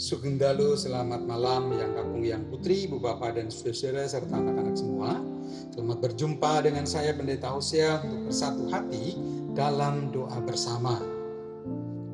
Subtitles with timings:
[0.00, 5.20] Sugeng Dalu, selamat malam yang kakung yang putri, ibu bapak dan saudara serta anak-anak semua.
[5.74, 9.20] Selamat berjumpa dengan saya Pendeta Hosea untuk bersatu hati
[9.52, 10.96] dalam doa bersama.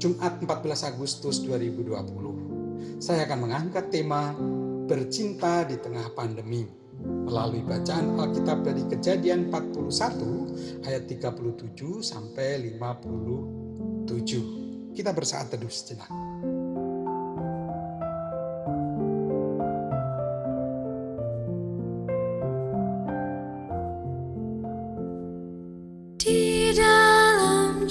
[0.03, 2.99] Jumat 14 Agustus 2020.
[2.99, 4.35] Saya akan mengangkat tema
[4.91, 6.67] bercinta di tengah pandemi
[7.07, 14.11] melalui bacaan Alkitab dari Kejadian 41 ayat 37 sampai 57.
[14.91, 16.34] Kita bersaat teduh sejenak.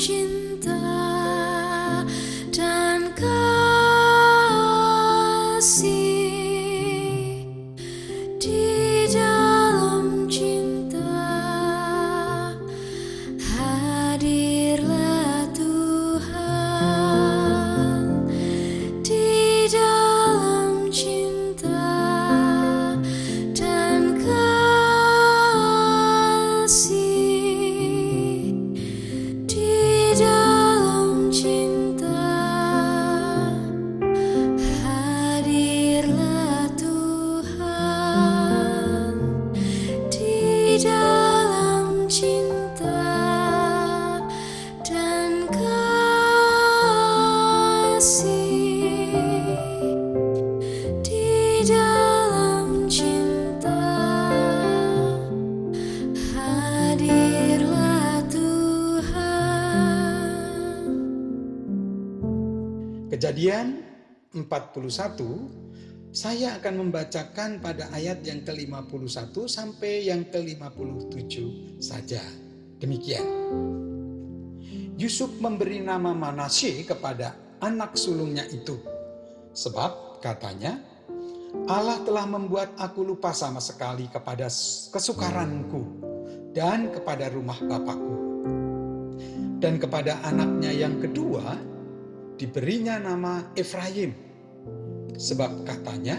[0.03, 0.32] watching
[63.43, 63.83] Kejadian
[64.39, 71.35] 41 saya akan membacakan pada ayat yang ke-51 sampai yang ke-57
[71.75, 72.23] saja.
[72.79, 73.27] Demikian.
[74.95, 78.79] Yusuf memberi nama Manasye kepada anak sulungnya itu.
[79.51, 80.79] Sebab katanya,
[81.67, 84.47] Allah telah membuat aku lupa sama sekali kepada
[84.87, 85.83] kesukaranku
[86.55, 88.15] dan kepada rumah bapakku.
[89.59, 91.72] Dan kepada anaknya yang kedua,
[92.37, 94.13] diberinya nama Efraim.
[95.13, 96.17] Sebab katanya,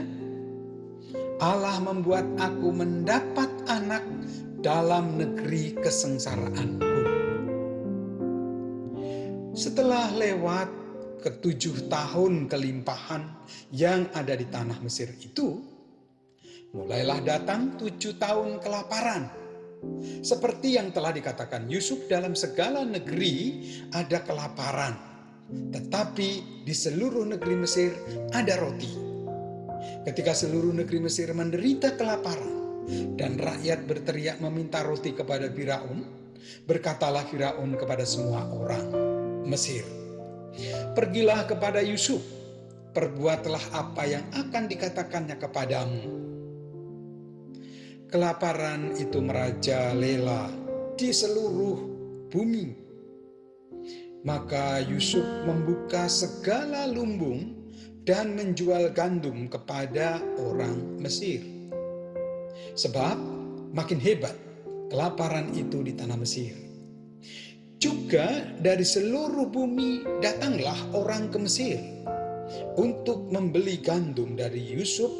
[1.43, 4.07] Allah membuat aku mendapat anak
[4.63, 6.95] dalam negeri kesengsaraanku.
[9.55, 10.69] Setelah lewat
[11.23, 13.23] ketujuh tahun kelimpahan
[13.75, 15.63] yang ada di tanah Mesir itu,
[16.75, 19.31] mulailah datang tujuh tahun kelaparan.
[20.25, 23.61] Seperti yang telah dikatakan Yusuf dalam segala negeri
[23.93, 25.14] ada kelaparan
[25.51, 27.93] tetapi di seluruh negeri Mesir
[28.33, 28.91] ada roti.
[30.05, 32.85] Ketika seluruh negeri Mesir menderita kelaparan
[33.17, 36.05] dan rakyat berteriak meminta roti kepada Firaun,
[36.69, 38.87] berkatalah Firaun kepada semua orang
[39.45, 39.85] Mesir,
[40.97, 42.21] "Pergilah kepada Yusuf,
[42.97, 46.03] perbuatlah apa yang akan dikatakannya kepadamu."
[48.09, 50.49] Kelaparan itu merajalela
[50.95, 51.77] di seluruh
[52.31, 52.84] bumi
[54.25, 57.53] maka Yusuf membuka segala lumbung
[58.09, 61.45] dan menjual gandum kepada orang Mesir.
[62.77, 63.17] Sebab
[63.77, 64.33] makin hebat
[64.89, 66.57] kelaparan itu di tanah Mesir.
[67.77, 71.79] Juga dari seluruh bumi datanglah orang ke Mesir
[72.81, 75.13] untuk membeli gandum dari Yusuf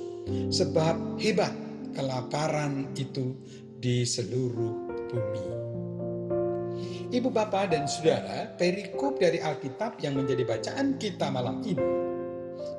[0.49, 1.53] sebab hebat
[1.93, 3.37] kelaparan itu
[3.81, 5.64] di seluruh bumi.
[7.15, 11.79] Ibu bapak dan saudara, perikop dari Alkitab yang menjadi bacaan kita malam ini,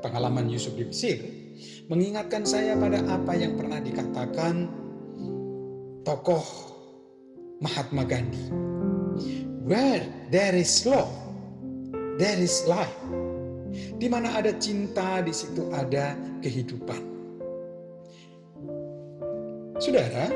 [0.03, 1.23] pengalaman Yusuf di Mesir,
[1.87, 4.67] mengingatkan saya pada apa yang pernah dikatakan
[6.03, 6.43] tokoh
[7.63, 8.51] Mahatma Gandhi.
[9.63, 10.03] Where
[10.35, 11.15] there is love,
[12.19, 12.91] there is life.
[13.95, 16.11] Di mana ada cinta, di situ ada
[16.43, 16.99] kehidupan.
[19.79, 20.27] Saudara,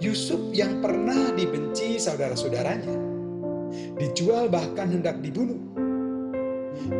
[0.00, 3.11] Yusuf yang pernah dibenci saudara-saudaranya,
[4.02, 5.58] dijual bahkan hendak dibunuh.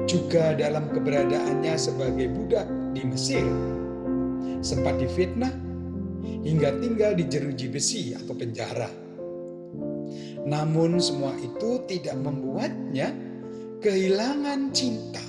[0.06, 3.43] Juga dalam keberadaannya sebagai budak di Mesir,
[4.62, 5.50] sempat difitnah
[6.22, 8.87] hingga tinggal di jeruji besi atau penjara.
[10.46, 13.10] Namun semua itu tidak membuatnya
[13.82, 15.22] kehilangan cinta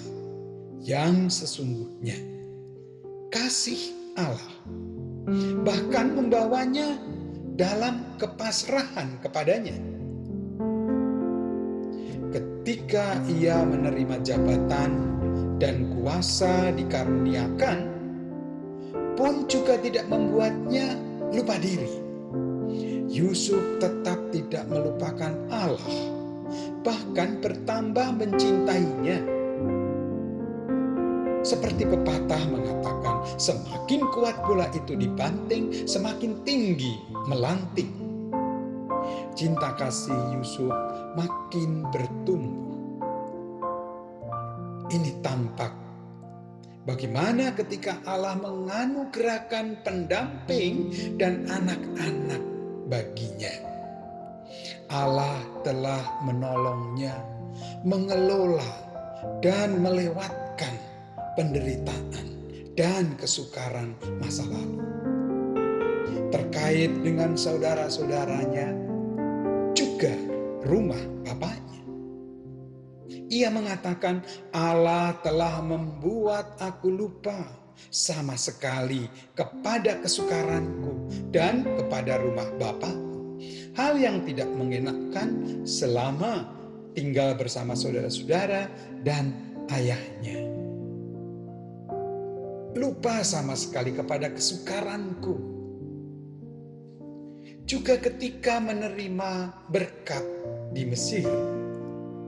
[0.86, 2.18] yang sesungguhnya.
[3.34, 3.81] Kasih
[4.14, 4.54] Allah
[5.66, 7.00] bahkan membawanya
[7.58, 9.93] dalam kepasrahan kepadanya
[12.63, 14.95] ketika ia menerima jabatan
[15.60, 17.92] dan kuasa dikaruniakan,
[19.19, 20.95] pun juga tidak membuatnya
[21.36, 21.92] lupa diri.
[23.12, 26.07] Yusuf tetap tidak melupakan Allah,
[26.88, 29.19] bahkan bertambah mencintainya.
[31.44, 36.95] Seperti pepatah mengatakan, semakin kuat bola itu dibanting, semakin tinggi
[37.27, 37.92] melanting.
[39.36, 40.71] Cinta kasih Yusuf
[41.13, 42.77] makin bertumbuh.
[44.94, 45.74] Ini tampak
[46.86, 52.42] bagaimana ketika Allah menganugerahkan pendamping dan anak-anak
[52.92, 53.54] baginya.
[54.94, 57.18] Allah telah menolongnya,
[57.81, 58.69] mengelola,
[59.42, 60.75] dan melewatkan
[61.33, 62.25] penderitaan
[62.77, 64.81] dan kesukaran masa lalu.
[66.30, 68.83] Terkait dengan saudara-saudaranya,
[70.68, 71.81] rumah bapaknya.
[73.33, 74.21] Ia mengatakan,
[74.54, 83.42] Allah telah membuat aku lupa sama sekali kepada kesukaranku dan kepada rumah Bapakku.
[83.74, 86.45] Hal yang tidak mengenakkan selama
[86.94, 88.69] tinggal bersama saudara-saudara
[89.01, 89.33] dan
[89.74, 90.44] ayahnya
[92.74, 95.53] lupa sama sekali kepada kesukaranku.
[97.74, 100.22] Juga ketika menerima berkat
[100.78, 101.25] di Mesir,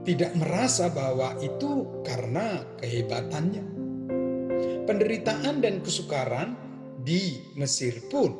[0.02, 3.62] tidak merasa bahwa itu karena kehebatannya.
[4.90, 6.58] Penderitaan dan kesukaran
[7.06, 8.34] di Mesir pun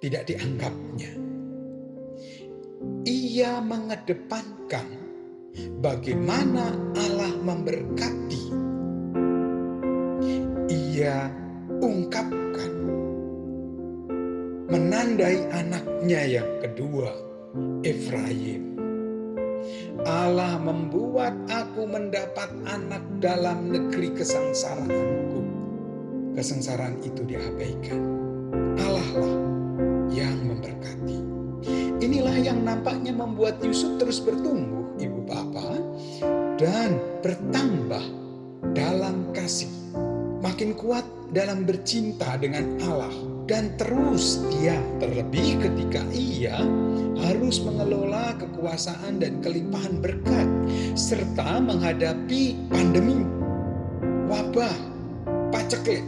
[0.00, 1.12] tidak dianggapnya.
[3.04, 4.88] Ia mengedepankan
[5.84, 6.72] bagaimana
[7.04, 8.42] Allah memberkati
[10.72, 11.28] ia
[11.84, 12.43] ungkapkan
[14.74, 17.14] menandai anaknya yang kedua
[17.86, 18.74] Efraim.
[20.02, 25.40] Allah membuat aku mendapat anak dalam negeri kesengsaraanku.
[26.34, 28.02] Kesengsaraan itu diabaikan.
[28.82, 29.36] Allah lah
[30.10, 31.22] yang memberkati.
[32.02, 35.78] Inilah yang nampaknya membuat Yusuf terus bertumbuh ibu bapak
[36.58, 38.02] dan bertambah
[38.74, 39.70] dalam kasih
[40.44, 43.16] makin kuat dalam bercinta dengan Allah
[43.48, 46.60] dan terus dia terlebih ketika ia
[47.24, 50.48] harus mengelola kekuasaan dan kelimpahan berkat
[50.92, 53.24] serta menghadapi pandemi,
[54.28, 54.76] wabah,
[55.48, 56.04] paceklik,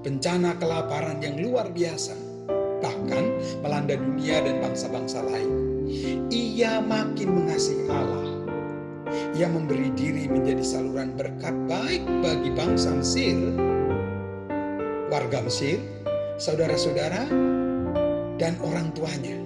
[0.00, 2.16] bencana kelaparan yang luar biasa
[2.80, 3.28] bahkan
[3.60, 5.52] melanda dunia dan bangsa-bangsa lain.
[6.32, 8.37] Ia makin mengasihi Allah
[9.36, 13.36] yang memberi diri menjadi saluran berkat baik bagi bangsa Mesir,
[15.08, 15.80] warga Mesir,
[16.36, 17.28] saudara-saudara,
[18.38, 19.36] dan orang tuanya,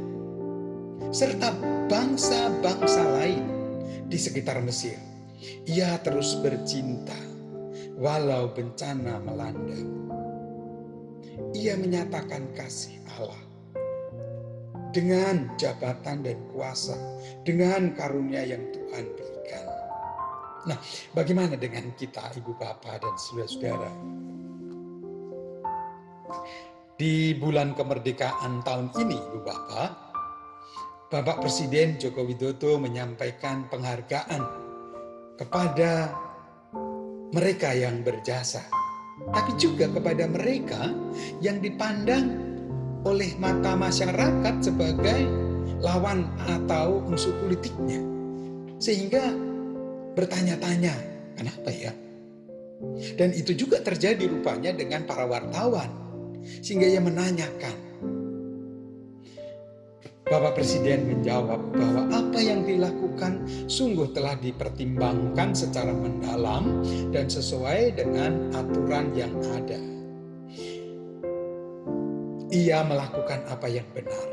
[1.11, 1.55] serta
[1.89, 3.45] bangsa-bangsa lain
[4.07, 4.97] di sekitar Mesir.
[5.67, 7.17] Ia terus bercinta
[7.99, 9.81] walau bencana melanda.
[11.53, 13.43] Ia menyatakan kasih Allah
[14.93, 16.95] dengan jabatan dan kuasa,
[17.43, 19.32] dengan karunia yang Tuhan beri.
[20.63, 20.79] Nah,
[21.11, 23.91] bagaimana dengan kita, ibu bapak dan saudara-saudara?
[26.95, 30.13] Di bulan kemerdekaan tahun ini, ibu bapak,
[31.13, 34.43] Bapak Presiden Joko Widodo menyampaikan penghargaan
[35.37, 36.09] kepada
[37.37, 38.65] mereka yang berjasa,
[39.29, 40.89] tapi juga kepada mereka
[41.45, 42.33] yang dipandang
[43.05, 45.29] oleh mata masyarakat sebagai
[45.85, 48.01] lawan atau musuh politiknya.
[48.81, 49.52] Sehingga
[50.13, 50.95] bertanya-tanya,
[51.37, 51.93] kenapa ya?
[53.15, 55.89] Dan itu juga terjadi rupanya dengan para wartawan.
[56.43, 57.77] Sehingga ia menanyakan.
[60.27, 66.81] Bapak Presiden menjawab bahwa apa yang dilakukan sungguh telah dipertimbangkan secara mendalam
[67.13, 69.77] dan sesuai dengan aturan yang ada.
[72.49, 74.29] Ia melakukan apa yang benar.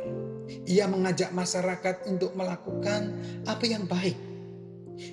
[0.65, 3.13] Ia mengajak masyarakat untuk melakukan
[3.45, 4.28] apa yang baik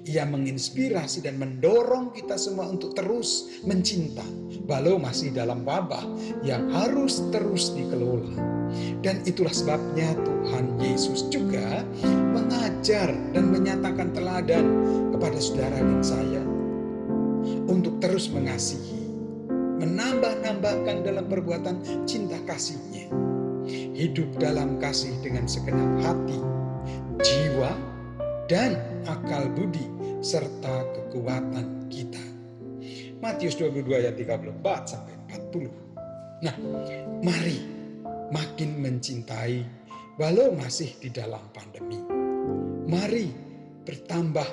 [0.07, 4.25] ia menginspirasi dan mendorong kita semua untuk terus mencinta,
[4.66, 6.02] walau masih dalam wabah
[6.43, 8.35] yang harus terus dikelola.
[9.00, 11.87] Dan itulah sebabnya Tuhan Yesus juga
[12.35, 14.66] mengajar dan menyatakan teladan
[15.14, 16.43] kepada saudara dan saya
[17.66, 19.07] untuk terus mengasihi,
[19.83, 23.07] menambah-nambahkan dalam perbuatan cinta kasihnya,
[23.95, 26.38] hidup dalam kasih dengan segenap hati,
[27.23, 27.73] jiwa,
[28.47, 29.86] dan akal budi
[30.20, 32.22] serta kekuatan kita.
[33.22, 36.44] Matius 22 ayat 34 sampai 40.
[36.44, 36.56] Nah,
[37.25, 37.58] mari
[38.28, 39.64] makin mencintai
[40.20, 41.96] walau masih di dalam pandemi.
[42.86, 43.26] Mari
[43.86, 44.48] bertambah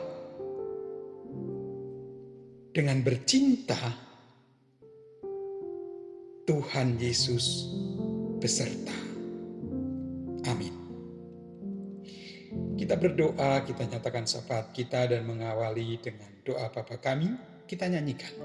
[2.73, 3.77] dengan bercinta
[6.43, 7.69] Tuhan Yesus
[8.41, 9.12] beserta.
[12.83, 17.31] Kita berdoa, kita nyatakan syafaat kita dan mengawali dengan doa Bapa kami,
[17.63, 18.35] kita nyanyikan.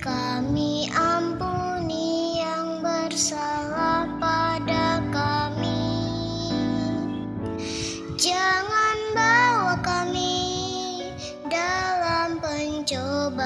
[0.00, 5.92] Kami ampuni yang bersalah pada kami.
[8.16, 11.04] Jangan bawa kami
[11.52, 13.44] dalam pencobaan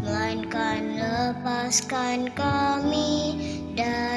[0.00, 3.36] Melainkan lepaskan kami
[3.76, 4.09] dari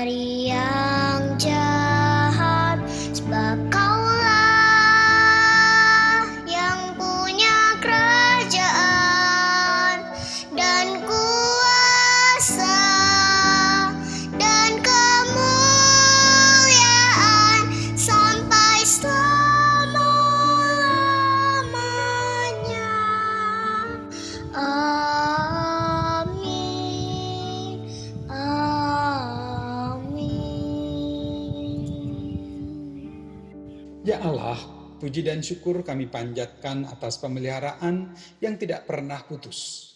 [34.03, 34.59] Ya Allah,
[34.99, 38.11] puji dan syukur kami panjatkan atas pemeliharaan
[38.43, 39.95] yang tidak pernah putus.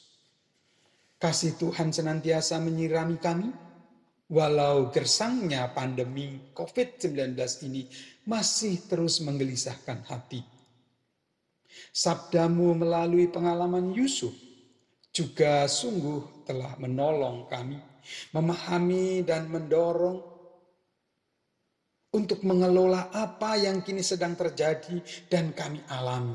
[1.19, 3.51] Kasih Tuhan senantiasa menyirami kami,
[4.31, 7.35] walau gersangnya pandemi COVID-19
[7.67, 7.83] ini
[8.23, 10.39] masih terus menggelisahkan hati.
[11.91, 14.31] Sabdamu melalui pengalaman Yusuf
[15.11, 17.75] juga sungguh telah menolong kami,
[18.31, 20.36] memahami dan mendorong
[22.17, 24.97] untuk mengelola apa yang kini sedang terjadi
[25.29, 26.33] dan kami alami.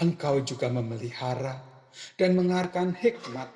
[0.00, 1.60] Engkau juga memelihara
[2.16, 3.52] dan mengarahkan hikmat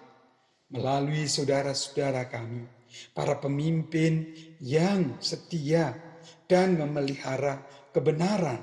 [0.68, 2.68] melalui saudara-saudara kami,
[3.16, 5.96] para pemimpin yang setia
[6.44, 7.64] dan memelihara
[7.96, 8.60] kebenaran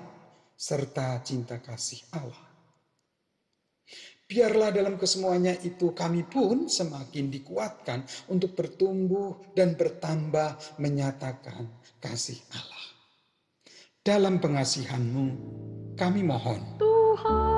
[0.54, 2.51] serta cinta kasih Allah.
[4.32, 11.68] Biarlah dalam kesemuanya itu kami pun semakin dikuatkan untuk bertumbuh dan bertambah menyatakan
[12.00, 12.86] kasih Allah.
[14.00, 15.28] Dalam pengasihanmu
[16.00, 16.80] kami mohon.
[16.80, 17.52] Tuhan,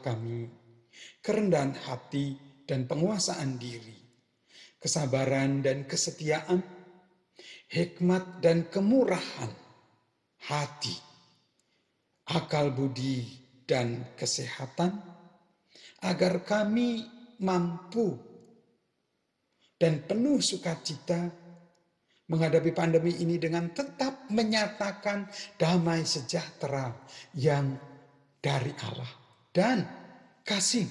[0.00, 0.48] kami
[1.22, 2.36] kerendahan hati
[2.68, 3.96] dan penguasaan diri,
[4.76, 6.60] kesabaran dan kesetiaan,
[7.72, 9.52] hikmat dan kemurahan
[10.48, 10.96] hati,
[12.28, 13.24] akal budi
[13.64, 15.00] dan kesehatan,
[16.04, 17.04] agar kami
[17.40, 18.16] mampu
[19.78, 21.30] dan penuh sukacita
[22.28, 25.24] menghadapi pandemi ini dengan tetap menyatakan
[25.56, 26.92] damai sejahtera
[27.32, 27.72] yang
[28.42, 29.84] dari Allah dan
[30.44, 30.88] kasih.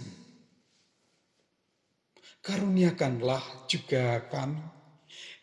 [2.41, 4.77] Karuniakanlah juga kami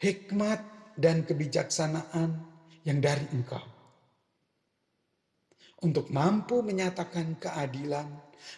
[0.04, 0.61] hikmat
[1.00, 2.30] dan kebijaksanaan
[2.85, 3.64] yang dari Engkau.
[5.85, 8.09] Untuk mampu menyatakan keadilan,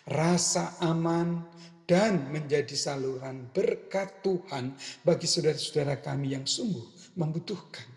[0.06, 1.42] rasa aman,
[1.86, 4.74] dan menjadi saluran berkat Tuhan
[5.06, 7.95] bagi saudara-saudara kami yang sungguh membutuhkan.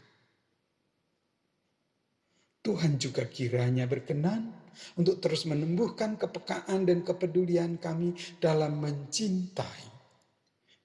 [2.70, 4.46] Tuhan juga kiranya berkenan
[4.94, 9.90] untuk terus menumbuhkan kepekaan dan kepedulian kami dalam mencintai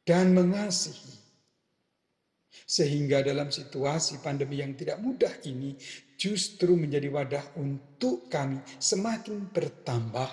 [0.00, 1.12] dan mengasihi.
[2.64, 5.76] Sehingga dalam situasi pandemi yang tidak mudah ini
[6.16, 10.32] justru menjadi wadah untuk kami semakin bertambah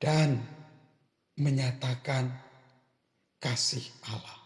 [0.00, 0.40] dan
[1.36, 2.32] menyatakan
[3.36, 4.40] kasih Allah.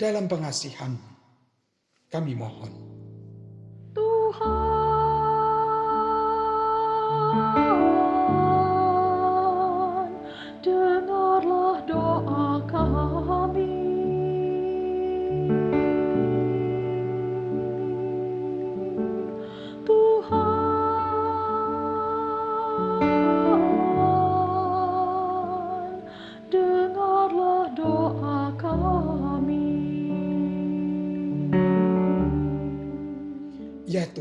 [0.00, 1.09] Dalam pengasihan
[2.10, 2.74] kami mohon.
[3.94, 4.50] Tuhan,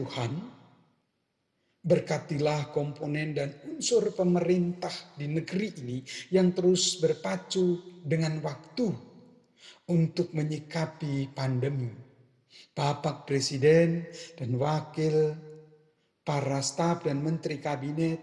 [0.09, 0.41] Tuhan,
[1.85, 6.01] berkatilah komponen dan unsur pemerintah di negeri ini
[6.33, 8.89] yang terus berpacu dengan waktu
[9.93, 11.93] untuk menyikapi pandemi.
[12.73, 15.37] Bapak Presiden dan Wakil,
[16.25, 18.17] para staf dan Menteri Kabinet,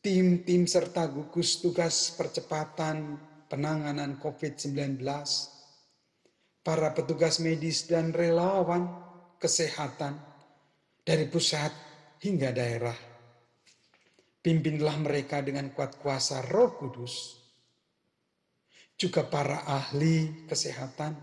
[0.00, 3.20] tim-tim serta gugus tugas percepatan
[3.52, 4.96] penanganan COVID-19,
[6.64, 9.11] para petugas medis dan relawan
[9.42, 10.14] kesehatan
[11.02, 11.74] dari pusat
[12.22, 12.94] hingga daerah,
[14.42, 17.38] Pimpinlah mereka dengan kuat kuasa Roh Kudus.
[18.98, 21.14] Juga para ahli kesehatan,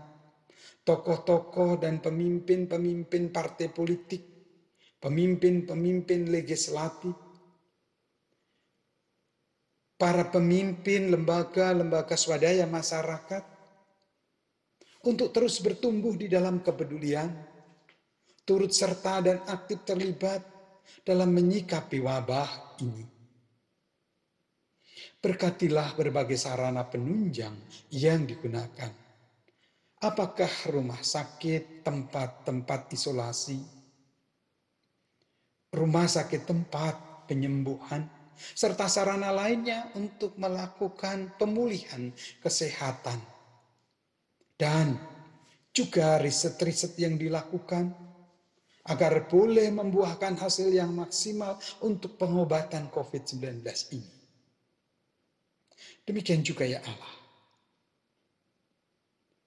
[0.80, 4.24] tokoh-tokoh dan pemimpin-pemimpin partai politik,
[5.04, 7.12] pemimpin-pemimpin legislatif,
[10.00, 13.44] para pemimpin lembaga-lembaga swadaya masyarakat
[15.04, 17.49] untuk terus bertumbuh di dalam kepedulian,
[18.50, 20.42] turut serta dan aktif terlibat
[21.06, 23.06] dalam menyikapi wabah ini.
[25.22, 27.54] Berkatilah berbagai sarana penunjang
[27.94, 28.90] yang digunakan.
[30.02, 33.62] Apakah rumah sakit, tempat-tempat isolasi,
[35.70, 38.02] rumah sakit tempat penyembuhan,
[38.34, 42.10] serta sarana lainnya untuk melakukan pemulihan
[42.42, 43.22] kesehatan.
[44.58, 44.98] Dan
[45.70, 48.09] juga riset-riset yang dilakukan
[48.88, 53.60] agar boleh membuahkan hasil yang maksimal untuk pengobatan COVID-19
[53.92, 54.12] ini.
[56.08, 57.14] Demikian juga ya Allah.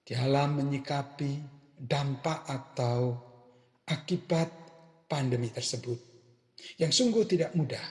[0.04, 1.42] Dalam menyikapi
[1.80, 3.18] dampak atau
[3.90, 4.48] akibat
[5.10, 5.98] pandemi tersebut.
[6.80, 7.84] Yang sungguh tidak mudah.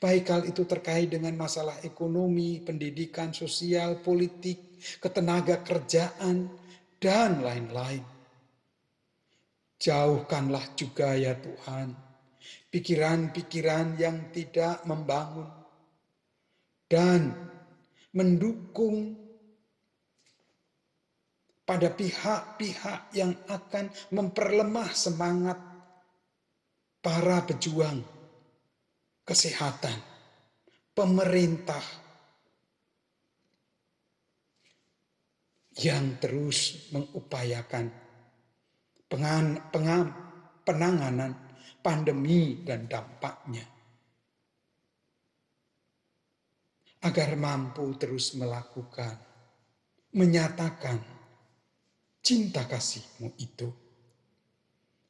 [0.00, 6.48] Baik hal itu terkait dengan masalah ekonomi, pendidikan, sosial, politik, ketenaga kerjaan,
[6.96, 8.17] dan lain-lain.
[9.78, 11.94] Jauhkanlah juga ya Tuhan,
[12.66, 15.46] pikiran-pikiran yang tidak membangun
[16.90, 17.30] dan
[18.10, 19.14] mendukung
[21.62, 25.58] pada pihak-pihak yang akan memperlemah semangat
[26.98, 28.02] para pejuang
[29.22, 30.00] kesehatan,
[30.96, 31.84] pemerintah
[35.78, 38.07] yang terus mengupayakan
[39.08, 41.34] penanganan
[41.82, 43.66] pandemi dan dampaknya.
[47.02, 49.14] agar mampu terus melakukan,
[50.18, 50.98] menyatakan
[52.18, 53.70] cinta kasihmu itu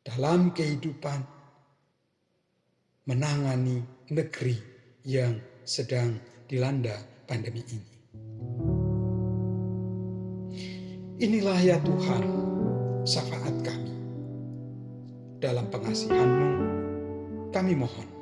[0.04, 1.20] dalam kehidupan
[3.08, 3.80] menangani
[4.12, 4.56] negeri
[5.08, 7.96] yang sedang dilanda pandemi ini.
[11.18, 12.24] Inilah ya Tuhan,
[13.02, 13.87] syafaat kami.
[15.38, 16.50] Dalam pengasihanmu,
[17.54, 18.17] kami mohon.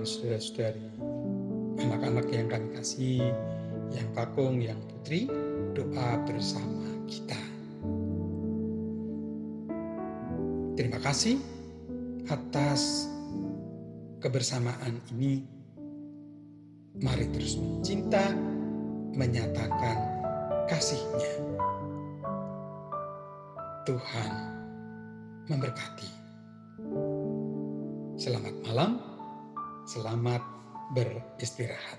[0.00, 0.86] Dan saudara-saudari,
[1.76, 3.20] anak-anak yang kami kasih,
[3.92, 5.28] yang kakung, yang putri,
[5.76, 7.36] doa bersama kita.
[10.72, 11.36] Terima kasih
[12.32, 13.12] atas
[14.24, 15.44] kebersamaan ini.
[16.96, 18.32] Mari terus mencinta,
[19.12, 20.00] menyatakan
[20.64, 21.44] kasihnya.
[23.84, 24.32] Tuhan
[25.44, 26.08] memberkati.
[28.16, 29.09] Selamat malam,
[29.90, 30.38] Selamat
[30.94, 31.98] beristirahat.